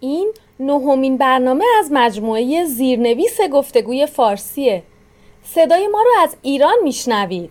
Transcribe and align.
این 0.00 0.32
نهمین 0.60 1.16
برنامه 1.16 1.64
از 1.78 1.88
مجموعه 1.92 2.64
زیرنویس 2.64 3.40
گفتگوی 3.40 4.06
فارسیه. 4.06 4.82
صدای 5.44 5.88
ما 5.88 6.02
رو 6.02 6.10
از 6.22 6.36
ایران 6.42 6.74
میشنوید. 6.82 7.50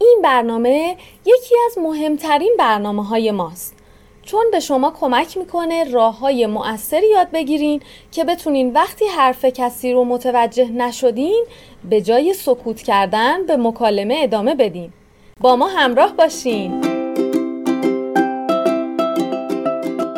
این 0.00 0.20
برنامه 0.24 0.96
یکی 1.26 1.54
از 1.66 1.78
مهمترین 1.78 2.56
برنامه 2.58 3.06
های 3.06 3.30
ماست. 3.30 3.76
چون 4.22 4.44
به 4.52 4.60
شما 4.60 4.90
کمک 5.00 5.36
می‌کنه 5.36 5.84
راه 5.84 6.18
های 6.18 6.46
مؤثری 6.46 7.08
یاد 7.10 7.30
بگیرین 7.30 7.82
که 8.12 8.24
بتونین 8.24 8.72
وقتی 8.72 9.04
حرف 9.04 9.44
کسی 9.44 9.92
رو 9.92 10.04
متوجه 10.04 10.70
نشدین 10.70 11.44
به 11.90 12.00
جای 12.00 12.34
سکوت 12.34 12.82
کردن 12.82 13.46
به 13.46 13.56
مکالمه 13.56 14.18
ادامه 14.22 14.54
بدین. 14.54 14.92
با 15.40 15.56
ما 15.56 15.66
همراه 15.66 16.12
باشین. 16.12 16.89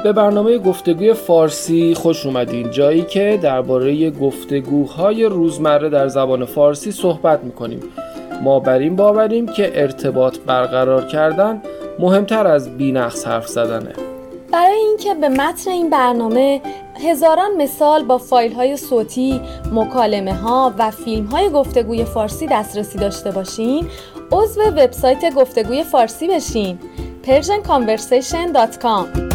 به 0.03 0.13
برنامه 0.13 0.59
گفتگوی 0.59 1.15
فارسی 1.15 1.95
خوش 1.95 2.27
اومدین 2.27 2.71
جایی 2.71 3.03
که 3.03 3.39
درباره 3.43 4.11
گفتگوهای 4.11 5.25
روزمره 5.25 5.89
در 5.89 6.09
زبان 6.09 6.45
فارسی 6.45 6.93
صحبت 6.93 7.45
می‌کنیم. 7.45 7.81
ما 8.43 8.61
بر 8.61 8.79
این 8.79 8.97
باوریم 8.97 9.47
که 9.47 9.73
ارتباط 9.75 10.39
برقرار 10.39 11.05
کردن 11.05 11.63
مهمتر 11.99 12.47
از 12.47 12.77
بینقص 12.77 13.27
حرف 13.27 13.49
زدنه. 13.49 13.93
برای 14.53 14.79
اینکه 14.79 15.15
به 15.15 15.29
متن 15.29 15.71
این 15.71 15.91
برنامه 15.91 16.61
هزاران 17.09 17.57
مثال 17.57 18.05
با 18.05 18.19
فایل 18.19 18.53
های 18.53 18.77
صوتی، 18.77 19.41
مکالمه 19.73 20.35
ها 20.35 20.75
و 20.79 20.91
فیلم 20.91 21.27
های 21.27 21.49
گفتگوی 21.49 22.05
فارسی 22.05 22.47
دسترسی 22.51 22.99
داشته 22.99 23.31
باشین 23.31 23.87
عضو 24.33 24.63
وبسایت 24.63 25.35
گفتگوی 25.35 25.83
فارسی 25.83 26.29
بشین. 26.29 26.79
persianconversation.com 27.27 29.32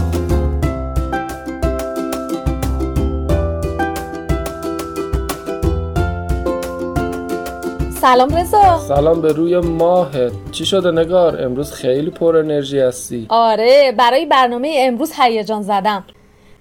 سلام 8.13 8.36
رضا. 8.36 8.80
سلام 8.88 9.22
به 9.22 9.33
روی 9.33 9.58
ماهت 9.58 10.31
چی 10.52 10.66
شده 10.66 10.91
نگار؟ 10.91 11.41
امروز 11.41 11.72
خیلی 11.72 12.09
پر 12.09 12.38
انرژی 12.38 12.80
هستی. 12.80 13.25
آره 13.30 13.94
برای 13.97 14.25
برنامه 14.25 14.75
امروز 14.80 15.11
هیجان 15.19 15.61
زدم. 15.61 16.03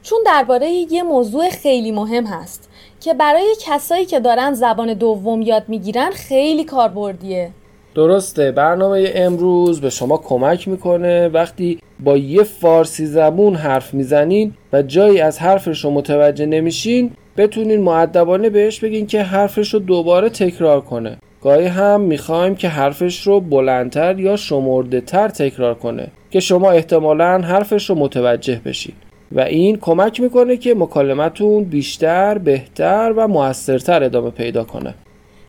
چون 0.03 0.19
درباره 0.27 0.71
یه 0.71 1.03
موضوع 1.03 1.51
خیلی 1.51 1.93
مهم 1.93 2.25
هست 2.25 2.71
که 3.01 3.15
برای 3.15 3.55
کسایی 3.61 4.05
که 4.05 4.21
دارن 4.21 4.53
زبان 4.53 4.95
دوم 4.95 5.43
یاد 5.43 5.63
می‌گیرن 5.69 6.11
خیلی 6.11 6.65
کاربردیه. 6.65 7.51
درسته 7.95 8.53
برنامه 8.53 9.13
امروز 9.15 9.81
به 9.81 9.91
شما 9.91 10.17
کمک 10.17 10.69
می‌کنه. 10.69 11.29
وقتی 11.29 11.79
با 12.01 12.17
یه 12.17 12.43
فارسی 12.43 13.07
زبون 13.07 13.55
حرف 13.55 13.95
می‌زنین 13.95 14.55
و 14.73 14.83
جایی 14.83 15.21
از 15.21 15.39
حرفش 15.39 15.85
رو 15.85 15.91
متوجه 15.91 16.47
نمیشین 16.47 17.13
بتونین 17.37 17.81
معدبانه 17.81 18.51
بهش 18.51 18.81
بگین 18.81 19.07
که 19.07 19.23
حرفش 19.23 19.75
رو 19.75 19.81
دوباره 19.81 20.29
تکرار 20.29 20.81
کنه. 20.81 21.19
گاهی 21.47 21.67
هم 21.67 22.01
می‌خوایم 22.01 22.55
که 22.55 22.69
حرفش 22.69 23.27
رو 23.27 23.41
بلندتر 23.41 24.19
یا 24.19 24.37
شمرده 24.37 25.01
تر 25.01 25.29
تکرار 25.29 25.75
کنه 25.75 26.09
که 26.31 26.41
شما 26.41 26.71
احتمالا 26.71 27.39
حرفش 27.39 27.91
رو 27.91 27.95
متوجه 27.95 28.61
بشید. 28.65 28.95
و 29.33 29.41
این 29.41 29.77
کمک 29.77 30.21
می‌کنه 30.21 30.57
که 30.57 30.75
مکالمتون 30.75 31.65
بیشتر، 31.65 32.39
بهتر 32.39 33.13
و 33.17 33.29
موثرتر 33.29 34.03
ادامه 34.03 34.31
پیدا 34.31 34.65
کنه. 34.65 34.95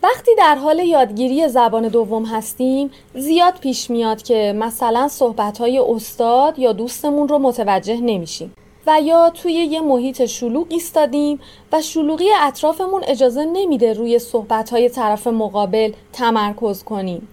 وقتی 0.04 0.32
در 0.38 0.56
حال 0.56 0.80
یادگیری 0.80 1.48
زبان 1.48 1.88
دوم 1.88 2.26
هستیم 2.26 2.90
زیاد 3.16 3.54
پیش 3.62 3.90
میاد 3.90 4.22
که 4.22 4.54
مثلا 4.56 5.08
صحبتهای 5.08 5.80
استاد 5.80 6.60
یا 6.60 6.72
دوستمون 6.72 7.28
رو 7.28 7.40
متوجه 7.40 7.98
نمیشیم. 8.02 8.54
و 8.88 9.02
یا 9.02 9.30
توی 9.30 9.54
یه 9.54 9.82
محیط 9.82 10.26
شلوغ 10.26 10.68
ایستادیم 10.70 11.40
و 11.72 11.82
شلوغی 11.82 12.30
اطرافمون 12.42 13.04
اجازه 13.08 13.46
نمیده 13.46 13.94
روی 13.94 14.20
صحبتهای 14.20 14.90
طرف 14.90 15.28
مقابل 15.28 15.92
تمرکز 16.14 16.84
کنیم. 16.84 17.28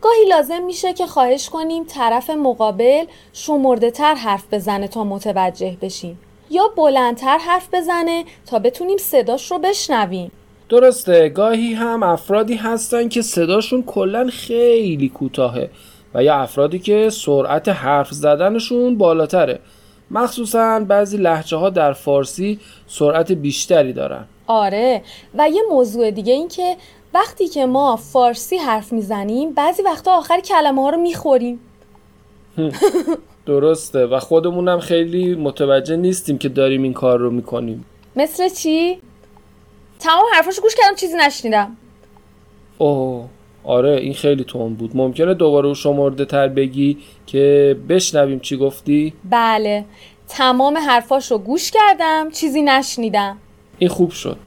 گاهی 0.00 0.24
لازم 0.28 0.62
میشه 0.62 0.92
که 0.92 1.06
خواهش 1.06 1.48
کنیم 1.48 1.84
طرف 1.84 2.30
مقابل 2.30 3.04
شمرده 3.32 3.90
تر 3.90 4.14
حرف 4.14 4.44
بزنه 4.52 4.88
تا 4.88 5.04
متوجه 5.04 5.76
بشیم 5.82 6.18
یا 6.50 6.70
بلندتر 6.76 7.38
حرف 7.38 7.68
بزنه 7.72 8.24
تا 8.46 8.58
بتونیم 8.58 8.96
صداش 8.96 9.50
رو 9.50 9.58
بشنویم. 9.58 10.30
درسته 10.68 11.28
گاهی 11.28 11.74
هم 11.74 12.02
افرادی 12.02 12.54
هستن 12.54 13.08
که 13.08 13.22
صداشون 13.22 13.82
کلا 13.82 14.28
خیلی 14.32 15.08
کوتاهه 15.08 15.70
و 16.14 16.22
یا 16.22 16.34
افرادی 16.34 16.78
که 16.78 17.10
سرعت 17.10 17.68
حرف 17.68 18.10
زدنشون 18.10 18.98
بالاتره 18.98 19.60
مخصوصا 20.10 20.84
بعضی 20.88 21.16
لحجه 21.16 21.56
ها 21.56 21.70
در 21.70 21.92
فارسی 21.92 22.60
سرعت 22.86 23.32
بیشتری 23.32 23.92
دارن. 23.92 24.24
آره 24.46 25.02
و 25.34 25.48
یه 25.48 25.62
موضوع 25.70 26.10
دیگه 26.10 26.32
این 26.32 26.48
که 26.48 26.76
وقتی 27.14 27.48
که 27.48 27.66
ما 27.66 27.96
فارسی 27.96 28.56
حرف 28.56 28.92
می‌زنیم 28.92 29.52
بعضی 29.52 29.82
وقتا 29.82 30.18
آخر 30.18 30.40
کلمه 30.40 30.82
ها 30.82 30.90
رو 30.90 31.00
می‌خوریم. 31.00 31.60
درسته 33.46 34.06
و 34.06 34.18
خودمونم 34.18 34.80
خیلی 34.80 35.34
متوجه 35.34 35.96
نیستیم 35.96 36.38
که 36.38 36.48
داریم 36.48 36.82
این 36.82 36.92
کار 36.92 37.18
رو 37.18 37.30
می‌کنیم. 37.30 37.84
مثل 38.16 38.48
چی؟ 38.48 38.98
تمام 39.98 40.24
حرفاشو 40.34 40.62
گوش 40.62 40.74
کردم 40.74 40.96
چیزی 40.96 41.16
نشنیدم. 41.16 41.76
اوه. 42.78 43.28
آره 43.64 43.96
این 43.96 44.14
خیلی 44.14 44.44
تون 44.44 44.74
بود. 44.74 44.96
ممکنه 44.96 45.34
دوباره 45.34 45.74
شمرده 45.74 46.24
تر 46.24 46.48
بگی 46.48 46.98
که 47.26 47.76
بشنویم 47.88 48.40
چی 48.40 48.56
گفتی؟ 48.56 49.12
بله. 49.30 49.84
تمام 50.28 50.78
حرفاش 50.78 51.30
رو 51.30 51.38
گوش 51.38 51.70
کردم 51.70 52.30
چیزی 52.30 52.62
نشنیدم. 52.62 53.36
این 53.78 53.90
خوب 53.90 54.10
شد. 54.10 54.38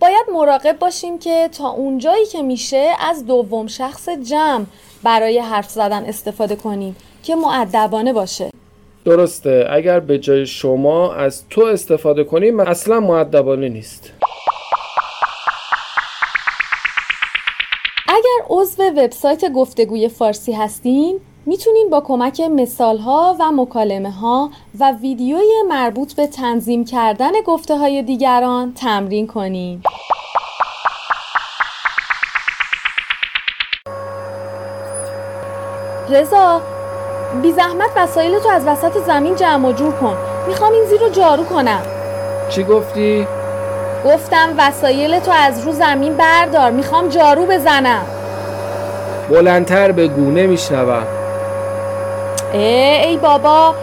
باید 0.00 0.26
مراقب 0.34 0.78
باشیم 0.78 1.18
که 1.18 1.48
تا 1.58 1.68
اونجایی 1.68 2.26
که 2.26 2.42
میشه 2.42 2.90
از 3.00 3.26
دوم 3.26 3.66
شخص 3.66 4.08
جمع 4.08 4.64
برای 5.02 5.38
حرف 5.38 5.70
زدن 5.70 6.04
استفاده 6.04 6.56
کنیم 6.56 6.96
که 7.22 7.34
معدبانه 7.34 8.12
باشه. 8.12 8.50
درسته. 9.04 9.66
اگر 9.70 10.00
به 10.00 10.18
جای 10.18 10.46
شما 10.46 11.14
از 11.14 11.48
تو 11.50 11.60
استفاده 11.64 12.24
کنیم 12.24 12.60
اصلا 12.60 13.00
معدبانه 13.00 13.68
نیست. 13.68 14.12
عضو 18.74 18.82
وبسایت 18.82 19.52
گفتگوی 19.52 20.08
فارسی 20.08 20.52
هستین 20.52 21.20
می‌تونین 21.46 21.90
با 21.90 22.00
کمک 22.00 22.40
مثال 22.40 22.98
ها 22.98 23.36
و 23.40 23.52
مکالمه 23.52 24.10
ها 24.10 24.50
و 24.80 24.92
ویدیوی 24.92 25.62
مربوط 25.68 26.12
به 26.12 26.26
تنظیم 26.26 26.84
کردن 26.84 27.32
گفته 27.46 27.76
های 27.76 28.02
دیگران 28.02 28.72
تمرین 28.72 29.26
کنین. 29.26 29.82
رضا 36.08 36.60
بی 37.42 37.52
زحمت 37.52 37.90
وسایل 37.96 38.38
تو 38.38 38.48
از 38.48 38.66
وسط 38.66 38.98
زمین 38.98 39.36
جمع 39.36 39.68
و 39.68 39.72
جور 39.72 39.92
کن 39.92 40.16
می‌خوام 40.48 40.72
این 40.72 40.84
زیر 40.84 41.00
رو 41.00 41.08
جارو 41.08 41.44
کنم 41.44 41.82
چی 42.50 42.64
گفتی؟ 42.64 43.26
گفتم 44.04 44.54
وسایل 44.58 45.20
تو 45.20 45.30
از 45.30 45.66
رو 45.66 45.72
زمین 45.72 46.16
بردار 46.16 46.70
می‌خوام 46.70 47.08
جارو 47.08 47.46
بزنم 47.46 48.06
بلندتر 49.30 49.92
بگو 49.92 50.30
نمیشنوم 50.30 51.06
ای 52.52 52.60
ای 53.06 53.16
بابا. 53.16 53.74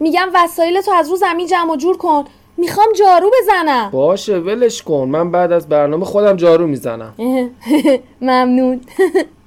میگم 0.00 0.28
وسایل 0.34 0.80
تو 0.80 0.90
از 0.92 1.10
رو 1.10 1.16
زمین 1.16 1.46
جمع 1.46 1.72
و 1.72 1.76
جور 1.76 1.96
کن. 1.96 2.24
می‌خوام 2.56 2.86
جارو 2.98 3.30
بزنم. 3.42 3.90
باشه 3.90 4.38
ولش 4.38 4.82
کن. 4.82 5.08
من 5.08 5.30
بعد 5.30 5.52
از 5.52 5.68
برنامه 5.68 6.04
خودم 6.04 6.36
جارو 6.36 6.66
می‌زنم. 6.66 7.14
ممنون. 8.20 8.80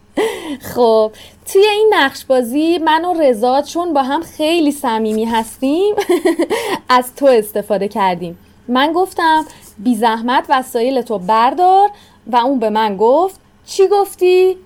خب 0.75 1.11
توی 1.53 1.65
این 1.65 1.93
نقش 1.93 2.25
بازی 2.25 2.77
من 2.77 3.05
و 3.05 3.13
رضا 3.21 3.61
چون 3.61 3.93
با 3.93 4.03
هم 4.03 4.21
خیلی 4.21 4.71
صمیمی 4.71 5.25
هستیم 5.25 5.95
از 6.89 7.16
تو 7.16 7.25
استفاده 7.25 7.87
کردیم. 7.87 8.37
من 8.67 8.93
گفتم 8.93 9.45
بی 9.77 9.95
زحمت 9.95 10.45
وسایل 10.49 11.01
تو 11.01 11.19
بردار 11.19 11.89
و 12.27 12.35
اون 12.35 12.59
به 12.59 12.69
من 12.69 12.97
گفت 12.97 13.39
چی 13.66 13.87
گفتی؟ 13.87 14.57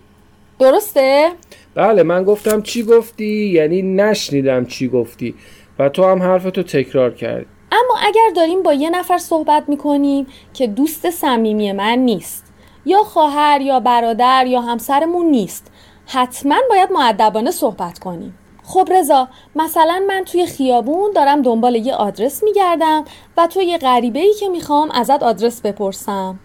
درسته؟ 0.59 1.29
بله 1.75 2.03
من 2.03 2.23
گفتم 2.23 2.61
چی 2.61 2.83
گفتی 2.83 3.49
یعنی 3.49 3.81
نشنیدم 3.81 4.65
چی 4.65 4.87
گفتی 4.87 5.35
و 5.79 5.89
تو 5.89 6.05
هم 6.05 6.23
حرفتو 6.23 6.63
تکرار 6.63 7.13
کردی 7.13 7.45
اما 7.71 7.95
اگر 8.01 8.29
داریم 8.35 8.63
با 8.63 8.73
یه 8.73 8.89
نفر 8.89 9.17
صحبت 9.17 9.63
می‌کنیم 9.67 10.27
که 10.53 10.67
دوست 10.67 11.09
صمیمی 11.09 11.71
من 11.71 11.99
نیست 11.99 12.53
یا 12.85 12.97
خواهر 12.97 13.61
یا 13.61 13.79
برادر 13.79 14.45
یا 14.47 14.61
همسرمون 14.61 15.25
نیست 15.25 15.71
حتما 16.05 16.55
باید 16.69 16.91
معدبانه 16.91 17.51
صحبت 17.51 17.99
کنیم 17.99 18.37
خب 18.71 18.87
رضا 18.91 19.27
مثلا 19.55 20.03
من 20.07 20.23
توی 20.25 20.45
خیابون 20.45 21.11
دارم 21.15 21.41
دنبال 21.41 21.75
یه 21.75 21.93
آدرس 21.95 22.43
میگردم 22.43 23.05
و 23.37 23.47
تو 23.47 23.61
یه 23.61 23.77
غریبه 23.77 24.19
ای 24.19 24.33
که 24.39 24.49
می‌خوام 24.49 24.91
ازت 24.91 25.23
آدرس 25.23 25.61
بپرسم. 25.61 26.39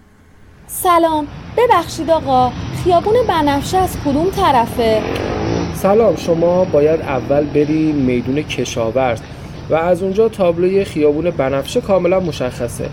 سلام 0.67 1.26
ببخشید 1.56 2.11
آقا 2.11 2.53
خیابون 2.85 3.15
بنفشه 3.29 3.79
از 3.79 3.97
کدوم 4.05 4.31
طرفه؟ 4.31 5.03
سلام 5.75 6.17
شما 6.17 6.65
باید 6.65 7.00
اول 7.00 7.44
بریم 7.44 7.94
میدون 7.94 8.43
کشاورز 8.43 9.20
و 9.70 9.75
از 9.75 10.03
اونجا 10.03 10.29
تابلوی 10.29 10.85
خیابون 10.85 11.31
بنفشه 11.31 11.81
کاملا 11.81 12.20
مشخصه. 12.20 12.88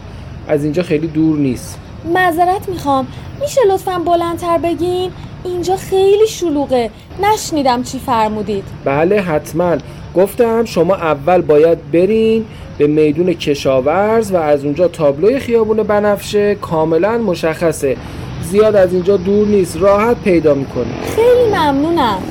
از 0.47 0.63
اینجا 0.63 0.83
خیلی 0.83 1.07
دور 1.07 1.37
نیست. 1.37 1.79
معذرت 2.05 2.69
می‌خوام. 2.69 3.07
میشه 3.41 3.61
لطفا 3.69 3.99
بلندتر 3.99 4.57
بگین؟ 4.57 5.11
اینجا 5.43 5.75
خیلی 5.75 6.27
شلوغه. 6.27 6.91
نشنیدم 7.25 7.83
چی 7.83 7.99
فرمودید. 7.99 8.63
بله 8.85 9.21
حتما. 9.21 9.77
گفتم 10.15 10.65
شما 10.65 10.95
اول 10.95 11.41
باید 11.41 11.91
برین 11.91 12.45
به 12.77 12.87
میدون 12.87 13.33
کشاورز 13.33 14.31
و 14.31 14.37
از 14.37 14.65
اونجا 14.65 14.87
تابلوی 14.87 15.39
خیابون 15.39 15.83
بنفشه 15.83 16.55
کاملا 16.55 17.17
مشخصه. 17.17 17.97
زیاد 18.43 18.75
از 18.75 18.93
اینجا 18.93 19.17
دور 19.17 19.47
نیست 19.47 19.77
راحت 19.77 20.17
پیدا 20.23 20.53
می‌کنی. 20.53 20.93
خیلی 21.15 21.49
ممنونم. 21.49 22.23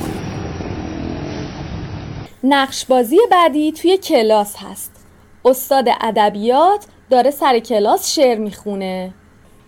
نقش 2.43 2.85
بازی 2.85 3.17
بعدی 3.31 3.71
توی 3.71 3.97
کلاس 3.97 4.55
هست. 4.57 4.91
استاد 5.45 5.85
ادبیات 6.01 6.85
داره 7.09 7.31
سر 7.31 7.59
کلاس 7.59 8.15
شعر 8.15 8.37
می‌خونه. 8.37 9.13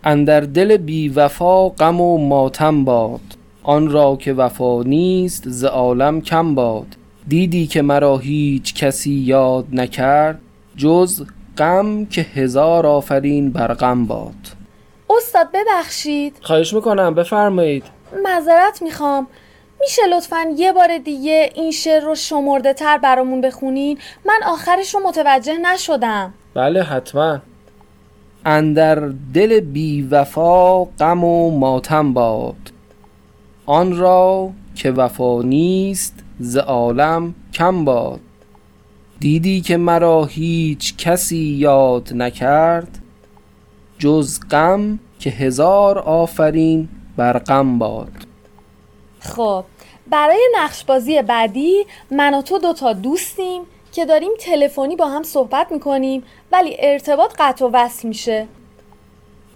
اندر 0.03 0.41
دل 0.41 0.77
بی 0.77 1.09
وفا 1.09 1.69
غم 1.69 2.01
و 2.01 2.17
ماتم 2.17 2.85
باد. 2.85 3.19
آن 3.63 3.89
را 3.91 4.15
که 4.15 4.33
وفا 4.33 4.83
نیست 4.83 5.43
ز 5.45 5.63
عالم 5.63 6.21
کم 6.21 6.55
باد. 6.55 6.87
دیدی 7.27 7.67
که 7.67 7.81
مرا 7.81 8.17
هیچ 8.17 8.73
کسی 8.73 9.11
یاد 9.11 9.65
نکرد 9.71 10.39
جز 10.77 11.25
غم 11.57 12.05
که 12.05 12.21
هزار 12.21 12.85
آفرین 12.85 13.51
بر 13.51 13.73
غم 13.73 14.05
باد. 14.05 14.33
استاد 15.17 15.47
ببخشید. 15.53 16.35
خواهش 16.41 16.73
می‌کنم 16.73 17.13
بفرمایید. 17.13 17.83
معذرت 18.23 18.81
می‌خوام. 18.81 19.27
میشه 19.81 20.01
لطفا 20.15 20.45
یه 20.57 20.71
بار 20.71 20.97
دیگه 20.97 21.51
این 21.55 21.71
شعر 21.71 22.01
رو 22.01 22.15
شمرده 22.15 22.73
تر 22.73 22.97
برامون 22.97 23.41
بخونین؟ 23.41 23.97
من 24.25 24.39
آخرش 24.45 24.95
رو 24.95 25.01
متوجه 25.07 25.57
نشدم. 25.57 26.33
بله 26.53 26.83
حتما. 26.83 27.39
اندر 28.45 29.09
دل 29.33 29.59
بی 29.59 30.01
وفا 30.01 30.83
غم 30.83 31.23
و 31.23 31.59
ماتم 31.59 32.13
باد. 32.13 32.72
آن 33.65 33.97
را 33.97 34.51
که 34.75 34.91
وفا 34.91 35.41
نیست 35.41 36.19
ز 36.39 36.57
عالم 36.57 37.35
کم 37.53 37.85
باد. 37.85 38.19
دیدی 39.19 39.61
که 39.61 39.77
مرا 39.77 40.25
هیچ 40.25 40.97
کسی 40.97 41.37
یاد 41.37 42.13
نکرد 42.13 42.99
جز 43.99 44.39
غم 44.51 44.99
که 45.19 45.29
هزار 45.29 45.99
آفرین 45.99 46.89
بر 47.17 47.39
غم 47.39 47.79
باد. 47.79 48.11
خب 49.19 49.63
برای 50.09 50.49
نقش 50.55 50.83
بازی 50.83 51.21
بعدی 51.21 51.85
من 52.11 52.33
و 52.33 52.41
تو 52.41 52.57
دوتا 52.57 52.93
دوستیم 52.93 53.61
که 53.91 54.05
داریم 54.05 54.31
تلفنی 54.39 54.95
با 54.95 55.07
هم 55.07 55.23
صحبت 55.23 55.71
می‌کنیم 55.71 56.23
ولی 56.51 56.75
ارتباط 56.79 57.33
قطع 57.39 57.65
و 57.65 57.69
وصل 57.73 58.07
میشه. 58.07 58.47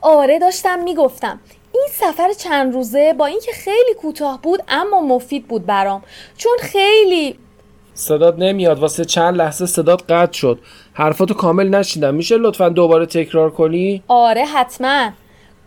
آره 0.01 0.39
داشتم 0.39 0.79
می‌گفتم. 0.79 1.39
این 1.77 1.87
سفر 1.93 2.33
چند 2.33 2.73
روزه 2.73 3.13
با 3.13 3.25
اینکه 3.25 3.51
خیلی 3.51 3.93
کوتاه 4.01 4.41
بود 4.41 4.63
اما 4.67 5.01
مفید 5.01 5.47
بود 5.47 5.65
برام. 5.65 6.03
چون 6.37 6.57
خیلی 6.61 7.39
صدات 7.93 8.35
نمیاد 8.39 8.79
واسه 8.79 9.05
چند 9.05 9.35
لحظه 9.35 9.65
صدات 9.65 10.11
قطع 10.11 10.33
شد. 10.33 10.59
حرفاتو 10.93 11.33
کامل 11.33 11.67
نشیدم. 11.69 12.15
میشه 12.15 12.37
لطفا 12.37 12.69
دوباره 12.69 13.05
تکرار 13.05 13.49
کنی؟ 13.49 14.03
آره 14.07 14.45
حتما. 14.45 15.11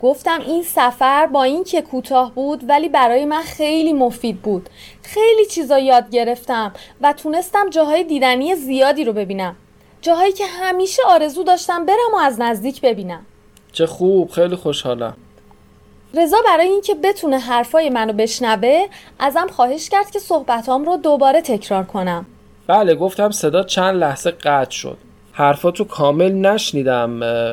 گفتم 0.01 0.41
این 0.41 0.63
سفر 0.63 1.27
با 1.27 1.43
اینکه 1.43 1.81
کوتاه 1.81 2.35
بود 2.35 2.69
ولی 2.69 2.89
برای 2.89 3.25
من 3.25 3.41
خیلی 3.41 3.93
مفید 3.93 4.41
بود. 4.41 4.69
خیلی 5.03 5.45
چیزا 5.45 5.79
یاد 5.79 6.09
گرفتم 6.09 6.73
و 7.01 7.13
تونستم 7.13 7.69
جاهای 7.69 8.03
دیدنی 8.03 8.55
زیادی 8.55 9.03
رو 9.03 9.13
ببینم. 9.13 9.55
جاهایی 10.01 10.31
که 10.31 10.45
همیشه 10.45 11.01
آرزو 11.07 11.43
داشتم 11.43 11.85
برم 11.85 12.13
و 12.13 12.17
از 12.17 12.41
نزدیک 12.41 12.81
ببینم. 12.81 13.25
چه 13.71 13.85
خوب. 13.85 14.29
خیلی 14.29 14.55
خوشحالم. 14.55 15.17
رضا 16.13 16.37
برای 16.45 16.67
اینکه 16.67 16.95
بتونه 17.03 17.39
حرفای 17.39 17.89
منو 17.89 18.13
بشنوه 18.13 18.85
ازم 19.19 19.47
خواهش 19.47 19.89
کرد 19.89 20.11
که 20.11 20.19
صحبتام 20.19 20.85
رو 20.85 20.97
دوباره 20.97 21.41
تکرار 21.41 21.83
کنم. 21.83 22.25
بله 22.67 22.95
گفتم 22.95 23.31
صدا 23.31 23.63
چند 23.63 23.95
لحظه 23.95 24.31
قطع 24.31 24.71
شد. 24.71 24.97
حرفاتو 25.31 25.83
کامل 25.83 26.31
نشنیدم. 26.31 27.09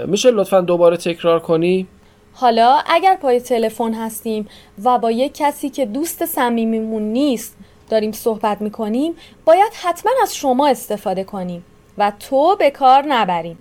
میشه 0.07 0.31
لطفا 0.31 0.61
دوباره 0.61 0.97
تکرار 0.97 1.41
کنی؟ 1.41 1.87
حالا 2.33 2.79
اگر 2.87 3.17
پای 3.17 3.41
تلفن 3.41 3.95
هستیم 3.95 4.49
و 4.85 4.99
با 4.99 5.11
یک 5.11 5.35
کسی 5.35 5.69
که 5.69 5.87
دوست 5.87 6.27
صمیمیمون 6.27 7.03
نیست 7.03 7.57
داریم 7.91 8.13
صحبت 8.13 8.61
می‌کنیم 8.61 9.15
باید 9.45 9.73
حتما 9.83 10.13
از 10.23 10.37
شما 10.37 10.69
استفاده 10.69 11.25
کنیم 11.25 11.65
و 11.99 12.13
تو 12.31 12.57
به 12.59 12.71
کار 12.71 13.05
نبریم. 13.09 13.59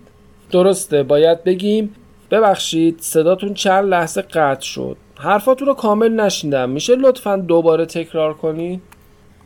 درسته 0.52 1.04
باید 1.04 1.44
بگیم 1.44 1.96
ببخشید 2.32 2.98
صداتون 3.02 3.54
چند 3.54 3.86
لحظه 3.86 4.22
قطع 4.22 4.62
شد. 4.62 4.98
حرفاتون 5.16 5.68
رو 5.68 5.74
کامل 5.74 6.22
نشیندم. 6.22 6.70
میشه 6.70 6.96
لطفا 6.96 7.36
دوباره 7.36 7.86
تکرار 7.86 8.34
کنی؟ 8.34 8.82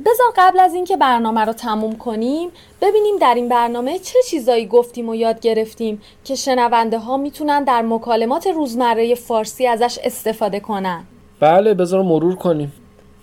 بذار 0.06 0.28
قبل 0.38 0.60
از 0.60 0.74
اینکه 0.74 0.98
برنامه 0.98 1.42
رو 1.42 1.54
تموم 1.54 1.98
کنیم 1.98 2.50
ببینیم 2.81 3.18
در 3.22 3.33
این 3.36 3.50
برنامه 3.50 4.00
چه 4.00 4.19
چیزایی 4.30 4.66
گفتیم 4.66 5.10
و 5.10 5.16
یاد 5.16 5.39
گرفتیم 5.39 6.01
که 6.24 6.36
شنونده 6.36 7.00
ها 7.00 7.18
می‌تونن 7.18 7.63
در 7.63 7.81
مکالمات 7.81 8.48
روزمره 8.48 9.16
فارسی 9.16 9.68
ازش 9.68 10.00
استفاده 10.04 10.60
کنن. 10.60 11.04
بله 11.39 11.74
بذار 11.74 12.04
مرور 12.04 12.36
کنیم. 12.36 12.74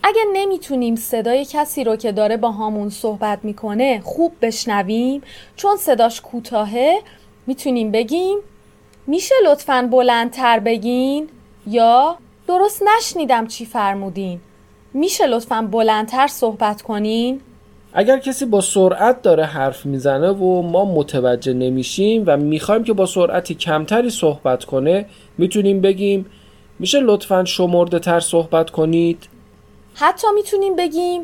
اگه 0.03 0.21
نمی‌تونیم 0.33 0.97
صدای 0.97 1.45
کسی 1.45 1.85
رو 1.85 1.97
که 1.97 2.13
داره 2.13 2.37
با 2.37 2.51
همون 2.51 2.91
صحبت 2.91 3.39
می‌کنه 3.43 4.01
خوب 4.05 4.33
بشنویم 4.43 5.23
چون 5.57 5.77
صداش 5.77 6.21
کوتاهه 6.21 6.99
می‌تونیم 7.47 7.91
بگیم 7.91 8.39
میشه 9.09 9.35
لطفا 9.45 9.89
بلندتر 9.93 10.59
بگین؟ 10.59 11.29
یا 11.67 12.17
درست 12.49 12.83
نشنیدم 12.83 13.47
چی 13.47 13.65
فرمودین. 13.65 14.41
میشه 14.95 15.27
لطفا 15.27 15.69
بلندتر 15.71 16.27
صحبت 16.27 16.83
کنین؟ 16.83 17.41
اگر 17.93 18.19
کسی 18.19 18.45
با 18.45 18.61
سرعت 18.61 19.23
داره 19.23 19.45
حرف 19.45 19.87
می‌زنه 19.87 20.31
و 20.31 20.63
ما 20.63 20.85
متوجه 20.85 21.53
نمیشیم 21.53 22.25
و 22.27 22.37
می‌خوایم 22.37 22.85
که 22.85 22.93
با 22.93 23.07
سرعتی 23.07 23.55
کمتری 23.55 24.11
صحبت 24.11 24.65
کنه 24.65 25.07
می‌تونیم 25.39 25.81
بگیم 25.81 26.27
میشه 26.79 27.01
لطفا 27.01 27.45
شمرده 27.45 27.99
تر 27.99 28.21
صحبت 28.21 28.71
کنید؟ 28.71 29.29
حتی 29.95 30.27
می‌تونیم 30.35 30.77
بگیم 30.77 31.21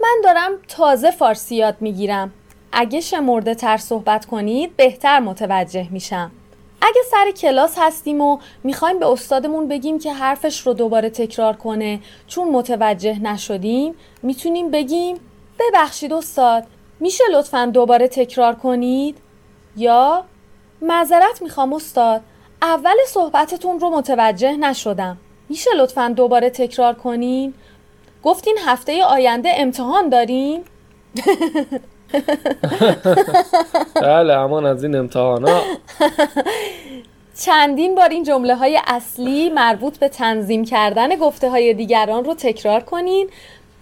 من 0.00 0.20
دارم 0.24 0.50
تازه 0.68 1.10
فارسی 1.10 1.56
یاد 1.56 1.76
می‌گیرم. 1.80 2.32
اگه 2.72 3.00
شمرده 3.00 3.54
تر 3.54 3.76
صحبت 3.76 4.26
کنید 4.26 4.76
بهتر 4.76 5.20
متوجه 5.20 5.88
میشم. 5.90 6.30
اگه 6.88 7.00
سر 7.10 7.30
کلاس 7.30 7.74
هستیم 7.78 8.20
و 8.20 8.38
می‌خوایم 8.64 8.98
به 8.98 9.06
استادمون 9.06 9.68
بگیم 9.68 9.98
که 9.98 10.12
حرفش 10.12 10.60
رو 10.60 10.74
دوباره 10.74 11.10
تکرار 11.10 11.56
کنه 11.56 12.00
چون 12.26 12.50
متوجه 12.50 13.22
نشدیم 13.22 13.94
می‌تونیم 14.22 14.70
بگیم 14.70 15.16
ببخشید 15.58 16.12
استاد 16.12 16.64
میشه 17.00 17.24
لطفا 17.32 17.66
دوباره 17.66 18.08
تکرار 18.08 18.54
کنید؟ 18.54 19.18
یا 19.76 20.24
معذرت 20.82 21.42
می‌خوام 21.42 21.72
استاد 21.72 22.20
اول 22.62 22.96
صحبتتون 23.06 23.80
رو 23.80 23.90
متوجه 23.90 24.56
نشدم 24.56 25.18
میشه 25.48 25.70
لطفا 25.76 26.12
دوباره 26.16 26.50
تکرار 26.50 26.94
کنین؟ 26.94 27.54
گفتین 28.22 28.58
هفته 28.66 29.04
آینده 29.04 29.52
امتحان 29.56 30.08
داریم؟ 30.08 30.64
بله 34.02 34.32
امان 34.32 34.66
از 34.66 34.84
این 34.84 34.96
امتحانا 34.96 35.58
چندین 37.38 37.94
بار 37.94 38.08
این 38.08 38.22
جمله 38.22 38.54
های 38.54 38.80
اصلی 38.86 39.50
مربوط 39.50 39.98
به 39.98 40.08
تنظیم 40.08 40.64
کردن 40.64 41.16
گفته 41.16 41.50
های 41.50 41.74
دیگران 41.74 42.24
رو 42.24 42.34
تکرار 42.34 42.80
کنین 42.80 43.30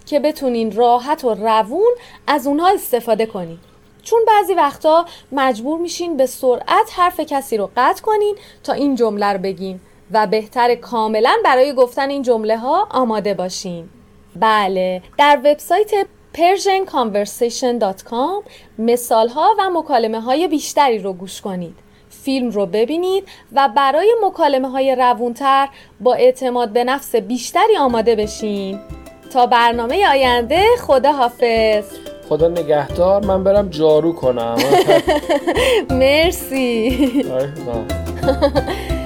که 0.05 0.19
بتونین 0.19 0.75
راحت 0.75 1.23
و 1.23 1.33
روون 1.33 1.93
از 2.27 2.47
اونها 2.47 2.69
استفاده 2.69 3.25
کنین. 3.25 3.57
چون 4.03 4.19
بعضی 4.27 4.53
وقتا 4.53 5.05
مجبور 5.31 5.79
میشین 5.79 6.17
به 6.17 6.25
سرعت 6.25 6.91
حرف 6.95 7.19
کسی 7.19 7.57
رو 7.57 7.69
قطع 7.77 8.01
کنین 8.01 8.35
تا 8.63 8.73
این 8.73 8.95
جمله 8.95 9.25
رو 9.25 9.39
بگین 9.39 9.79
و 10.11 10.27
بهتر 10.27 10.75
کاملا 10.75 11.37
برای 11.43 11.73
گفتن 11.73 12.09
این 12.09 12.21
جمله 12.21 12.57
ها 12.57 12.87
آماده 12.91 13.33
باشین. 13.33 13.89
بله 14.35 15.01
در 15.17 15.39
وبسایت 15.43 15.91
persianconversation.com 16.33 18.43
مثال 18.79 19.27
ها 19.27 19.55
و 19.59 19.69
مکالمه 19.69 20.21
های 20.21 20.47
بیشتری 20.47 20.99
رو 20.99 21.13
گوش 21.13 21.41
کنید. 21.41 21.86
فیلم 22.27 22.49
رو 22.49 22.65
ببینید 22.65 23.27
و 23.55 23.69
برای 23.75 24.15
مکالمه 24.23 24.69
های 24.69 24.95
روونتر 24.95 25.67
با 25.99 26.13
اعتماد 26.13 26.69
به 26.69 26.83
نفس 26.83 27.15
بیشتری 27.15 27.77
آماده 27.79 28.15
بشین. 28.15 28.79
تا 29.33 29.45
برنامه 29.45 30.09
آینده 30.09 30.63
خدا 30.81 31.11
حافظ 31.11 31.83
خدا 32.29 32.47
نگهدار. 32.47 33.25
من 33.25 33.43
برم 33.43 33.69
جارو 33.69 34.13
کنم. 34.13 34.57
مرسی. 35.99 37.25